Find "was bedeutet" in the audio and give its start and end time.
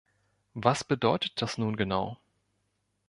0.55-1.39